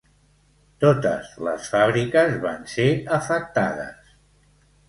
[0.85, 4.13] Totes les fàbriques van ser afectades.